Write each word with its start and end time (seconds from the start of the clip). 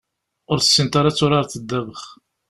Ur 0.51 0.57
tessineḍ 0.59 0.93
ara 0.99 1.09
ad 1.11 1.15
turareḍ 1.17 1.49
ddabex. 1.55 2.03